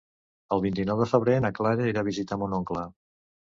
[0.55, 2.89] El vint-i-nou de febrer na Clara irà a visitar mon oncle.